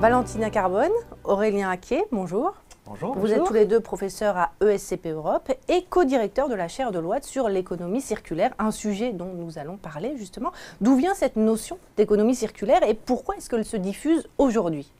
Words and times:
Valentina 0.00 0.50
Carbone, 0.50 0.92
Aurélien 1.24 1.70
Aquet, 1.70 2.04
bonjour. 2.12 2.52
Bonjour. 2.84 3.16
Vous 3.16 3.32
êtes 3.32 3.42
tous 3.44 3.54
les 3.54 3.64
deux 3.64 3.80
professeurs 3.80 4.36
à 4.36 4.52
ESCP 4.62 5.06
Europe 5.06 5.50
et 5.68 5.84
co-directeur 5.88 6.50
de 6.50 6.54
la 6.54 6.68
chaire 6.68 6.92
de 6.92 6.98
loi 6.98 7.22
sur 7.22 7.48
l'économie 7.48 8.02
circulaire, 8.02 8.52
un 8.58 8.70
sujet 8.70 9.14
dont 9.14 9.32
nous 9.34 9.58
allons 9.58 9.78
parler 9.78 10.14
justement. 10.18 10.52
D'où 10.82 10.96
vient 10.96 11.14
cette 11.14 11.36
notion 11.36 11.78
d'économie 11.96 12.34
circulaire 12.34 12.82
et 12.86 12.92
pourquoi 12.92 13.36
est-ce 13.36 13.48
qu'elle 13.48 13.64
se 13.64 13.78
diffuse 13.78 14.28
aujourd'hui? 14.36 14.92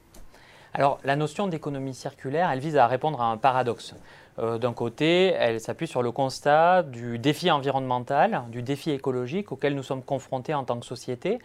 Alors, 0.73 0.99
la 1.05 1.15
notion 1.15 1.47
d'économie 1.47 1.95
circulaire, 1.95 2.51
elle 2.51 2.59
vise 2.59 2.77
à 2.77 2.87
répondre 2.87 3.21
à 3.21 3.27
un 3.27 3.37
paradoxe. 3.37 3.95
Euh, 4.39 4.59
D'un 4.59 4.73
côté, 4.75 5.29
elle 5.39 5.61
s'appuie 5.61 5.87
sur 5.87 6.03
le 6.03 6.11
constat 6.11 6.83
du 6.83 7.19
défi 7.19 7.51
environnemental, 7.51 8.43
du 8.51 8.63
défi 8.63 8.91
écologique 8.91 9.53
auquel 9.53 9.75
nous 9.75 9.83
sommes 9.83 10.03
confrontés 10.03 10.53
en 10.53 10.65
tant 10.65 10.79
que 10.79 10.85
société. 10.85 11.39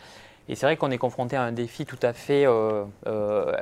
Et 0.52 0.56
c'est 0.56 0.66
vrai 0.66 0.76
qu'on 0.76 0.92
est 0.92 0.98
confronté 0.98 1.38
à 1.38 1.44
un 1.44 1.54
défi 1.54 1.86
tout 1.86 2.00
à 2.02 2.12
fait 2.12 2.46
euh, 2.46 2.84
euh, 3.08 3.54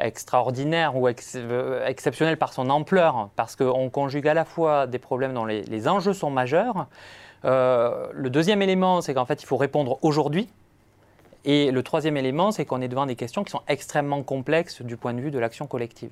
extraordinaire 0.00 0.96
ou 0.96 1.06
euh, 1.06 1.86
exceptionnel 1.86 2.36
par 2.36 2.52
son 2.52 2.70
ampleur, 2.70 3.28
parce 3.36 3.54
qu'on 3.54 3.88
conjugue 3.88 4.26
à 4.26 4.34
la 4.34 4.44
fois 4.44 4.88
des 4.88 4.98
problèmes 4.98 5.32
dont 5.32 5.44
les, 5.44 5.88
enjeux 5.88 6.12
sont 6.12 6.30
majeurs. 6.30 6.88
Le 7.44 8.28
deuxième 8.28 8.62
élément, 8.62 9.00
c'est 9.00 9.14
qu'en 9.14 9.26
fait, 9.26 9.44
il 9.44 9.46
faut 9.46 9.56
répondre 9.56 10.00
aujourd'hui. 10.02 10.48
Et 11.44 11.70
le 11.70 11.82
troisième 11.84 12.16
élément, 12.16 12.50
c'est 12.50 12.64
qu'on 12.64 12.80
est 12.80 12.88
devant 12.88 13.06
des 13.06 13.14
questions 13.14 13.44
qui 13.44 13.52
sont 13.52 13.62
extrêmement 13.68 14.24
complexes 14.24 14.82
du 14.82 14.96
point 14.96 15.14
de 15.14 15.20
vue 15.20 15.30
de 15.30 15.38
l'action 15.38 15.68
collective. 15.68 16.10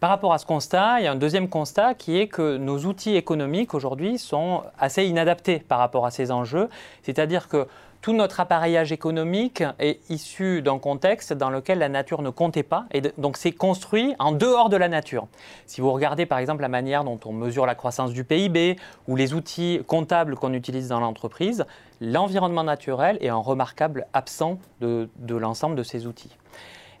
Par 0.00 0.10
rapport 0.10 0.34
à 0.34 0.38
ce 0.38 0.44
constat, 0.44 1.00
il 1.00 1.04
y 1.04 1.06
a 1.06 1.12
un 1.12 1.16
deuxième 1.16 1.48
constat 1.48 1.94
qui 1.94 2.18
est 2.18 2.28
que 2.28 2.58
nos 2.58 2.80
outils 2.80 3.16
économiques 3.16 3.72
aujourd'hui 3.72 4.18
sont 4.18 4.62
assez 4.78 5.04
inadaptés 5.06 5.60
par 5.60 5.78
rapport 5.78 6.04
à 6.04 6.10
ces 6.10 6.30
enjeux. 6.30 6.68
C'est-à-dire 7.02 7.48
que 7.48 7.66
tout 8.00 8.12
notre 8.12 8.40
appareillage 8.40 8.92
économique 8.92 9.62
est 9.78 10.00
issu 10.10 10.62
d'un 10.62 10.78
contexte 10.78 11.32
dans 11.32 11.50
lequel 11.50 11.78
la 11.78 11.88
nature 11.88 12.22
ne 12.22 12.30
comptait 12.30 12.62
pas, 12.62 12.86
et 12.92 13.02
donc 13.18 13.36
c'est 13.36 13.52
construit 13.52 14.14
en 14.18 14.32
dehors 14.32 14.68
de 14.68 14.76
la 14.76 14.88
nature. 14.88 15.26
Si 15.66 15.80
vous 15.80 15.92
regardez 15.92 16.26
par 16.26 16.38
exemple 16.38 16.62
la 16.62 16.68
manière 16.68 17.04
dont 17.04 17.18
on 17.24 17.32
mesure 17.32 17.66
la 17.66 17.74
croissance 17.74 18.12
du 18.12 18.24
PIB 18.24 18.76
ou 19.08 19.16
les 19.16 19.34
outils 19.34 19.80
comptables 19.86 20.36
qu'on 20.36 20.52
utilise 20.52 20.88
dans 20.88 21.00
l'entreprise, 21.00 21.64
l'environnement 22.00 22.64
naturel 22.64 23.18
est 23.20 23.28
un 23.28 23.36
remarquable 23.36 24.06
absent 24.12 24.58
de, 24.80 25.08
de 25.16 25.34
l'ensemble 25.34 25.76
de 25.76 25.82
ces 25.82 26.06
outils. 26.06 26.36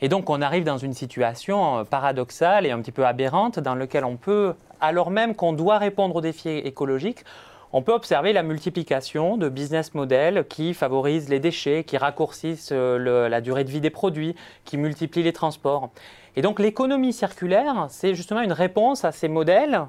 Et 0.00 0.08
donc 0.08 0.28
on 0.28 0.42
arrive 0.42 0.64
dans 0.64 0.78
une 0.78 0.92
situation 0.92 1.78
euh, 1.78 1.84
paradoxale 1.84 2.66
et 2.66 2.70
un 2.70 2.80
petit 2.80 2.92
peu 2.92 3.06
aberrante 3.06 3.58
dans 3.58 3.74
laquelle 3.74 4.04
on 4.04 4.16
peut, 4.16 4.54
alors 4.80 5.10
même 5.10 5.34
qu'on 5.34 5.52
doit 5.52 5.78
répondre 5.78 6.16
aux 6.16 6.20
défis 6.20 6.50
écologiques, 6.50 7.24
on 7.72 7.82
peut 7.82 7.92
observer 7.92 8.32
la 8.32 8.42
multiplication 8.42 9.36
de 9.36 9.48
business 9.48 9.94
models 9.94 10.46
qui 10.48 10.74
favorisent 10.74 11.28
les 11.28 11.40
déchets, 11.40 11.84
qui 11.84 11.96
raccourcissent 11.96 12.70
euh, 12.72 13.28
la 13.28 13.40
durée 13.40 13.64
de 13.64 13.70
vie 13.70 13.80
des 13.80 13.90
produits, 13.90 14.34
qui 14.64 14.76
multiplient 14.76 15.22
les 15.22 15.32
transports. 15.32 15.90
Et 16.36 16.42
donc 16.42 16.58
l'économie 16.58 17.12
circulaire, 17.12 17.86
c'est 17.88 18.14
justement 18.14 18.42
une 18.42 18.52
réponse 18.52 19.04
à 19.04 19.12
ces 19.12 19.28
modèles 19.28 19.86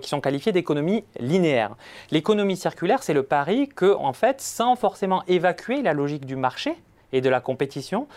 qui 0.00 0.08
sont 0.08 0.20
qualifiés 0.20 0.52
d'économie 0.52 1.04
linéaire. 1.20 1.76
L'économie 2.10 2.56
circulaire, 2.56 3.02
c'est 3.02 3.12
le 3.12 3.22
pari 3.22 3.68
que, 3.68 3.94
en 3.94 4.12
fait, 4.12 4.40
sans 4.40 4.74
forcément 4.74 5.22
évacuer 5.28 5.82
la 5.82 5.92
logique 5.92 6.24
du 6.24 6.34
marché 6.34 6.74
et 7.12 7.20
de 7.20 7.28
la 7.28 7.40
compétition, 7.40 8.08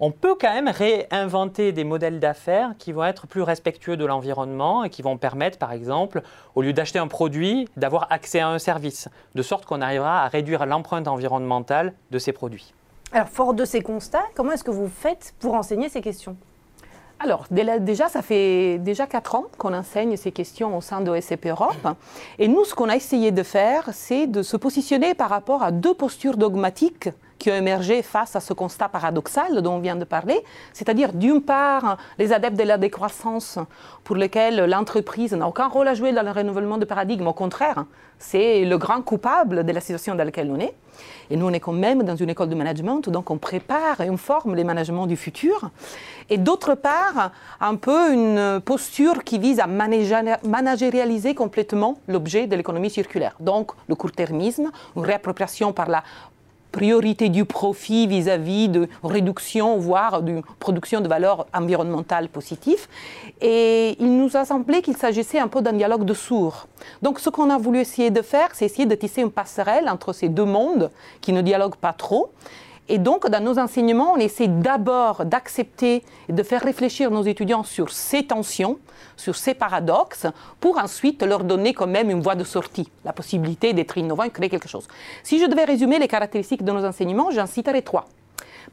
on 0.00 0.10
peut 0.10 0.34
quand 0.40 0.52
même 0.52 0.68
réinventer 0.68 1.72
des 1.72 1.84
modèles 1.84 2.20
d'affaires 2.20 2.74
qui 2.78 2.92
vont 2.92 3.04
être 3.04 3.26
plus 3.26 3.42
respectueux 3.42 3.96
de 3.96 4.04
l'environnement 4.04 4.84
et 4.84 4.90
qui 4.90 5.02
vont 5.02 5.16
permettre, 5.16 5.58
par 5.58 5.72
exemple, 5.72 6.22
au 6.54 6.62
lieu 6.62 6.72
d'acheter 6.72 6.98
un 6.98 7.08
produit, 7.08 7.68
d'avoir 7.76 8.06
accès 8.10 8.40
à 8.40 8.48
un 8.48 8.58
service, 8.58 9.08
de 9.34 9.42
sorte 9.42 9.66
qu'on 9.66 9.80
arrivera 9.80 10.22
à 10.22 10.28
réduire 10.28 10.66
l'empreinte 10.66 11.08
environnementale 11.08 11.94
de 12.10 12.18
ces 12.18 12.32
produits. 12.32 12.74
Alors, 13.12 13.28
fort 13.28 13.54
de 13.54 13.64
ces 13.64 13.80
constats, 13.80 14.24
comment 14.34 14.52
est-ce 14.52 14.64
que 14.64 14.70
vous 14.70 14.88
faites 14.88 15.34
pour 15.40 15.54
enseigner 15.54 15.88
ces 15.88 16.00
questions? 16.00 16.36
Alors, 17.20 17.46
déjà, 17.50 18.08
ça 18.08 18.22
fait 18.22 18.78
déjà 18.78 19.08
quatre 19.08 19.34
ans 19.34 19.46
qu'on 19.58 19.74
enseigne 19.74 20.16
ces 20.16 20.30
questions 20.30 20.76
au 20.76 20.80
sein 20.80 21.00
de 21.00 21.10
Europe. 21.48 21.88
Et 22.38 22.46
nous, 22.46 22.64
ce 22.64 22.76
qu'on 22.76 22.88
a 22.88 22.94
essayé 22.94 23.32
de 23.32 23.42
faire, 23.42 23.88
c'est 23.92 24.28
de 24.28 24.42
se 24.42 24.56
positionner 24.56 25.14
par 25.14 25.30
rapport 25.30 25.64
à 25.64 25.72
deux 25.72 25.94
postures 25.94 26.36
dogmatiques 26.36 27.08
qui 27.38 27.50
ont 27.50 27.54
émergé 27.54 28.02
face 28.02 28.36
à 28.36 28.40
ce 28.40 28.52
constat 28.52 28.88
paradoxal 28.88 29.62
dont 29.62 29.74
on 29.74 29.78
vient 29.78 29.96
de 29.96 30.04
parler, 30.04 30.42
c'est-à-dire 30.72 31.12
d'une 31.12 31.42
part 31.42 31.96
les 32.18 32.32
adeptes 32.32 32.58
de 32.58 32.64
la 32.64 32.78
décroissance 32.78 33.58
pour 34.04 34.16
lesquels 34.16 34.64
l'entreprise 34.66 35.32
n'a 35.32 35.46
aucun 35.48 35.68
rôle 35.68 35.88
à 35.88 35.94
jouer 35.94 36.12
dans 36.12 36.22
le 36.22 36.30
renouvellement 36.30 36.78
de 36.78 36.84
paradigme, 36.84 37.26
au 37.26 37.32
contraire, 37.32 37.84
c'est 38.18 38.64
le 38.64 38.78
grand 38.78 39.02
coupable 39.02 39.64
de 39.64 39.72
la 39.72 39.80
situation 39.80 40.14
dans 40.14 40.24
laquelle 40.24 40.50
on 40.50 40.58
est. 40.58 40.74
Et 41.30 41.36
nous, 41.36 41.46
on 41.46 41.52
est 41.52 41.60
quand 41.60 41.72
même 41.72 42.02
dans 42.02 42.16
une 42.16 42.30
école 42.30 42.48
de 42.48 42.54
management, 42.56 43.08
donc 43.08 43.30
on 43.30 43.38
prépare 43.38 44.00
et 44.00 44.10
on 44.10 44.16
forme 44.16 44.56
les 44.56 44.64
managements 44.64 45.06
du 45.06 45.16
futur. 45.16 45.70
Et 46.28 46.38
d'autre 46.38 46.74
part, 46.74 47.30
un 47.60 47.76
peu 47.76 48.12
une 48.12 48.60
posture 48.64 49.22
qui 49.22 49.38
vise 49.38 49.60
à 49.60 49.66
managérialiser 49.66 51.34
complètement 51.34 51.98
l'objet 52.08 52.46
de 52.46 52.56
l'économie 52.56 52.90
circulaire. 52.90 53.36
Donc 53.38 53.72
le 53.88 53.94
court-termisme, 53.94 54.70
une 54.96 55.04
réappropriation 55.04 55.72
par 55.72 55.88
la 55.88 56.02
priorité 56.72 57.28
du 57.28 57.44
profit 57.44 58.06
vis-à-vis 58.06 58.68
de 58.68 58.88
réduction, 59.02 59.78
voire 59.78 60.22
de 60.22 60.42
production 60.58 61.00
de 61.00 61.08
valeur 61.08 61.46
environnementale 61.54 62.28
positive. 62.28 62.86
Et 63.40 63.96
il 64.00 64.16
nous 64.16 64.36
a 64.36 64.44
semblé 64.44 64.82
qu'il 64.82 64.96
s'agissait 64.96 65.38
un 65.38 65.48
peu 65.48 65.62
d'un 65.62 65.72
dialogue 65.72 66.04
de 66.04 66.14
sourds. 66.14 66.66
Donc 67.02 67.20
ce 67.20 67.30
qu'on 67.30 67.50
a 67.50 67.58
voulu 67.58 67.80
essayer 67.80 68.10
de 68.10 68.22
faire, 68.22 68.50
c'est 68.52 68.64
essayer 68.64 68.86
de 68.86 68.94
tisser 68.94 69.22
une 69.22 69.30
passerelle 69.30 69.88
entre 69.88 70.12
ces 70.12 70.28
deux 70.28 70.44
mondes 70.44 70.90
qui 71.20 71.32
ne 71.32 71.42
dialoguent 71.42 71.76
pas 71.76 71.92
trop. 71.92 72.30
Et 72.90 72.98
donc, 72.98 73.28
dans 73.28 73.42
nos 73.42 73.58
enseignements, 73.58 74.12
on 74.14 74.16
essaie 74.16 74.48
d'abord 74.48 75.26
d'accepter 75.26 76.02
et 76.28 76.32
de 76.32 76.42
faire 76.42 76.62
réfléchir 76.62 77.10
nos 77.10 77.22
étudiants 77.22 77.62
sur 77.62 77.90
ces 77.90 78.26
tensions, 78.26 78.78
sur 79.16 79.36
ces 79.36 79.52
paradoxes, 79.52 80.26
pour 80.58 80.78
ensuite 80.78 81.22
leur 81.22 81.44
donner 81.44 81.74
quand 81.74 81.86
même 81.86 82.10
une 82.10 82.22
voie 82.22 82.34
de 82.34 82.44
sortie, 82.44 82.90
la 83.04 83.12
possibilité 83.12 83.74
d'être 83.74 83.98
innovant 83.98 84.22
et 84.22 84.30
créer 84.30 84.48
quelque 84.48 84.68
chose. 84.68 84.88
Si 85.22 85.38
je 85.38 85.44
devais 85.44 85.64
résumer 85.64 85.98
les 85.98 86.08
caractéristiques 86.08 86.64
de 86.64 86.72
nos 86.72 86.84
enseignements, 86.84 87.30
j'en 87.30 87.46
citerai 87.46 87.82
trois. 87.82 88.06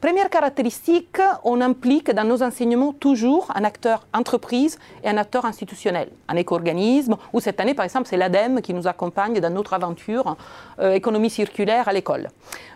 Première 0.00 0.28
caractéristique, 0.28 1.18
on 1.42 1.60
implique 1.62 2.10
dans 2.10 2.24
nos 2.24 2.42
enseignements 2.42 2.92
toujours 2.92 3.50
un 3.54 3.64
acteur 3.64 4.06
entreprise 4.12 4.78
et 5.02 5.08
un 5.08 5.16
acteur 5.16 5.46
institutionnel, 5.46 6.10
un 6.28 6.36
éco-organisme, 6.36 7.16
ou 7.32 7.40
cette 7.40 7.60
année, 7.60 7.72
par 7.72 7.84
exemple, 7.84 8.06
c'est 8.06 8.18
l'ADEME 8.18 8.60
qui 8.60 8.74
nous 8.74 8.86
accompagne 8.86 9.40
dans 9.40 9.52
notre 9.52 9.72
aventure 9.72 10.36
euh, 10.80 10.92
économie 10.92 11.30
circulaire 11.30 11.88
à 11.88 11.94
l'école. 11.94 12.28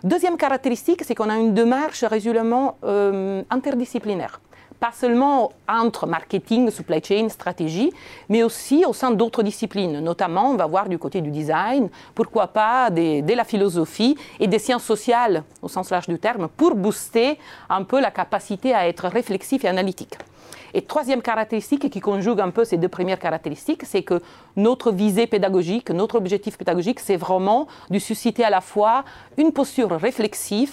Deuxième 0.03 0.35
caractéristique, 0.35 1.03
c'est 1.03 1.13
qu'on 1.13 1.29
a 1.29 1.37
une 1.37 1.53
démarche 1.53 2.03
résolument 2.03 2.77
euh, 2.83 3.43
interdisciplinaire 3.51 4.41
pas 4.81 4.91
seulement 4.91 5.51
entre 5.69 6.07
marketing, 6.07 6.71
supply 6.71 7.01
chain, 7.03 7.29
stratégie, 7.29 7.93
mais 8.29 8.41
aussi 8.41 8.83
au 8.83 8.93
sein 8.93 9.11
d'autres 9.11 9.43
disciplines. 9.43 9.99
Notamment, 9.99 10.49
on 10.49 10.55
va 10.55 10.65
voir 10.65 10.89
du 10.89 10.97
côté 10.97 11.21
du 11.21 11.29
design, 11.29 11.87
pourquoi 12.15 12.47
pas 12.47 12.89
de 12.89 13.33
la 13.33 13.43
philosophie 13.43 14.17
et 14.39 14.47
des 14.47 14.57
sciences 14.57 14.83
sociales 14.83 15.43
au 15.61 15.67
sens 15.67 15.91
large 15.91 16.07
du 16.07 16.17
terme, 16.17 16.49
pour 16.49 16.73
booster 16.73 17.37
un 17.69 17.83
peu 17.83 18.01
la 18.01 18.09
capacité 18.09 18.73
à 18.73 18.87
être 18.87 19.07
réflexif 19.07 19.63
et 19.63 19.67
analytique. 19.67 20.17
Et 20.73 20.81
troisième 20.81 21.21
caractéristique 21.21 21.87
qui 21.87 21.99
conjugue 21.99 22.39
un 22.39 22.49
peu 22.49 22.65
ces 22.65 22.77
deux 22.77 22.89
premières 22.89 23.19
caractéristiques, 23.19 23.83
c'est 23.85 24.01
que 24.01 24.19
notre 24.55 24.91
visée 24.91 25.27
pédagogique, 25.27 25.91
notre 25.91 26.15
objectif 26.15 26.57
pédagogique, 26.57 26.99
c'est 26.99 27.17
vraiment 27.17 27.67
de 27.91 27.99
susciter 27.99 28.43
à 28.43 28.49
la 28.49 28.61
fois 28.61 29.03
une 29.37 29.51
posture 29.51 29.91
réflexive, 29.91 30.71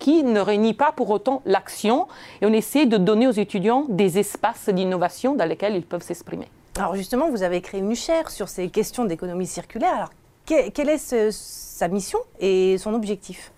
qui 0.00 0.24
ne 0.24 0.40
réunit 0.40 0.74
pas 0.74 0.90
pour 0.90 1.10
autant 1.10 1.42
l'action. 1.46 2.08
Et 2.42 2.46
on 2.46 2.52
essaie 2.52 2.86
de 2.86 2.96
donner 2.96 3.28
aux 3.28 3.32
étudiants 3.32 3.84
des 3.88 4.18
espaces 4.18 4.68
d'innovation 4.68 5.36
dans 5.36 5.44
lesquels 5.44 5.76
ils 5.76 5.86
peuvent 5.86 6.02
s'exprimer. 6.02 6.48
Alors 6.76 6.96
justement, 6.96 7.30
vous 7.30 7.44
avez 7.44 7.60
créé 7.60 7.80
une 7.80 7.94
chaire 7.94 8.30
sur 8.30 8.48
ces 8.48 8.68
questions 8.70 9.04
d'économie 9.04 9.46
circulaire. 9.46 9.94
Alors, 9.94 10.10
que- 10.46 10.70
quelle 10.70 10.88
est 10.88 10.98
ce- 10.98 11.30
sa 11.30 11.86
mission 11.88 12.18
et 12.40 12.76
son 12.78 12.94
objectif? 12.94 13.52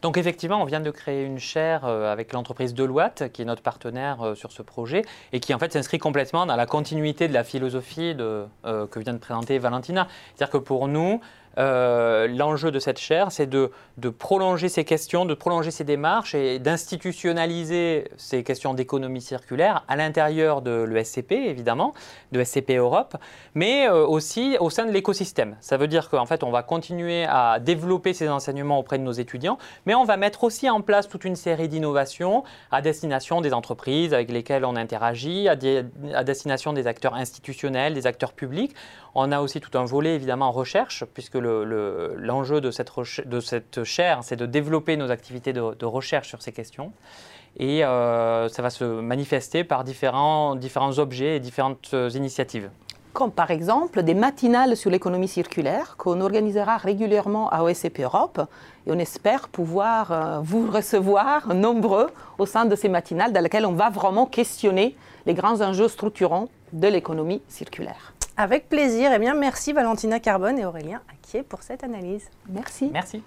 Donc 0.00 0.16
effectivement, 0.16 0.62
on 0.62 0.64
vient 0.64 0.78
de 0.78 0.92
créer 0.92 1.24
une 1.24 1.40
chaire 1.40 1.84
euh, 1.84 2.12
avec 2.12 2.32
l'entreprise 2.32 2.72
Deloitte, 2.72 3.32
qui 3.32 3.42
est 3.42 3.44
notre 3.44 3.62
partenaire 3.62 4.22
euh, 4.22 4.34
sur 4.36 4.52
ce 4.52 4.62
projet, 4.62 5.02
et 5.32 5.40
qui 5.40 5.52
en 5.52 5.58
fait 5.58 5.72
s'inscrit 5.72 5.98
complètement 5.98 6.46
dans 6.46 6.54
la 6.54 6.66
continuité 6.66 7.26
de 7.26 7.34
la 7.34 7.42
philosophie 7.42 8.14
de, 8.14 8.44
euh, 8.64 8.86
que 8.86 9.00
vient 9.00 9.12
de 9.12 9.18
présenter 9.18 9.58
Valentina. 9.58 10.06
C'est-à-dire 10.36 10.52
que 10.52 10.58
pour 10.58 10.86
nous, 10.86 11.20
euh, 11.58 12.28
l'enjeu 12.28 12.70
de 12.70 12.78
cette 12.78 12.98
chaire, 12.98 13.32
c'est 13.32 13.48
de, 13.48 13.70
prolonger 14.18 14.68
ces 14.68 14.84
questions, 14.84 15.24
de 15.24 15.34
prolonger 15.34 15.70
ces 15.70 15.84
démarches 15.84 16.34
et 16.34 16.58
d'institutionnaliser 16.58 18.10
ces 18.16 18.44
questions 18.44 18.74
d'économie 18.74 19.20
circulaire 19.20 19.84
à 19.88 19.96
l'intérieur 19.96 20.62
de 20.62 20.82
l'ESCP, 20.82 21.32
évidemment, 21.32 21.94
de 22.32 22.42
SCP 22.44 22.76
Europe, 22.76 23.16
mais 23.54 23.88
euh, 23.88 24.06
aussi 24.06 24.56
au 24.60 24.70
sein 24.70 24.86
de 24.86 24.92
l'écosystème. 24.92 25.56
Ça 25.60 25.76
veut 25.76 25.88
dire 25.88 26.08
qu'en 26.10 26.26
fait, 26.26 26.44
on 26.44 26.50
va 26.50 26.62
continuer 26.62 27.24
à 27.24 27.58
développer 27.58 28.12
ces 28.12 28.28
enseignements 28.28 28.78
auprès 28.78 28.98
de 28.98 29.02
nos 29.02 29.12
étudiants, 29.12 29.58
mais 29.86 29.94
on 29.94 30.04
va 30.04 30.16
mettre 30.16 30.44
aussi 30.44 30.70
en 30.70 30.80
place 30.80 31.08
toute 31.08 31.24
une 31.24 31.36
série 31.36 31.68
d'innovations 31.68 32.44
à 32.70 32.82
destination 32.82 33.40
des 33.40 33.52
entreprises 33.52 34.14
avec 34.14 34.30
lesquelles 34.30 34.64
on 34.64 34.76
interagit, 34.76 35.48
à, 35.48 35.56
à 36.14 36.24
destination 36.24 36.72
des 36.72 36.86
acteurs 36.86 37.14
institutionnels, 37.14 37.94
des 37.94 38.06
acteurs 38.06 38.32
publics. 38.32 38.74
On 39.14 39.32
a 39.32 39.40
aussi 39.40 39.60
tout 39.60 39.76
un 39.76 39.84
volet 39.84 40.14
évidemment 40.14 40.48
en 40.48 40.52
recherche, 40.52 41.04
puisque 41.12 41.34
le 41.34 41.47
l'enjeu 42.16 42.60
de, 42.60 42.70
cette 42.70 43.84
chaire, 43.84 44.20
c'est 44.22 44.36
de 44.36 44.46
développer 44.46 44.96
nos 44.96 45.10
activités 45.10 45.52
de, 45.52 45.84
recherche 45.84 46.28
sur 46.28 46.42
ces 46.42 46.52
questions. 46.52 46.92
Et 47.56 47.84
euh, 47.84 48.48
ça 48.48 48.62
va 48.62 48.70
se 48.70 48.84
manifester 48.84 49.64
par 49.64 49.82
différents, 49.82 50.54
différents 50.54 50.98
objets 50.98 51.36
et 51.36 51.40
différentes 51.40 51.94
initiatives 52.14 52.70
comme 53.18 53.32
par 53.32 53.50
exemple 53.50 54.04
des 54.04 54.14
matinales 54.14 54.76
sur 54.76 54.92
l'économie 54.92 55.26
circulaire 55.26 55.96
qu'on 55.96 56.20
organisera 56.20 56.76
régulièrement 56.76 57.50
à 57.50 57.64
OSCP 57.64 58.02
Europe. 58.02 58.40
Et 58.86 58.92
on 58.92 58.98
espère 59.00 59.48
pouvoir 59.48 60.12
euh, 60.12 60.38
vous 60.40 60.70
recevoir 60.70 61.52
nombreux 61.52 62.10
au 62.38 62.46
sein 62.46 62.64
de 62.64 62.76
ces 62.76 62.88
matinales 62.88 63.32
dans 63.32 63.42
lesquelles 63.42 63.66
on 63.66 63.72
va 63.72 63.90
vraiment 63.90 64.26
questionner 64.26 64.94
les 65.26 65.34
grands 65.34 65.60
enjeux 65.62 65.88
structurants 65.88 66.48
de 66.72 66.86
l'économie 66.86 67.42
circulaire. 67.48 68.14
Avec 68.40 68.68
plaisir. 68.68 69.10
Eh 69.12 69.18
bien, 69.18 69.34
merci 69.34 69.72
Valentina 69.72 70.20
Carbone 70.20 70.60
et 70.60 70.64
Aurélien 70.64 71.02
Acquier 71.12 71.42
pour 71.42 71.64
cette 71.64 71.82
analyse. 71.82 72.30
Merci. 72.48 72.88
Merci. 72.92 73.20